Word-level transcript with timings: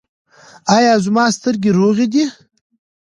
ایا 0.75 0.93
زما 1.05 1.25
سترګې 1.37 1.71
روغې 1.79 2.07
دي؟ 2.13 2.25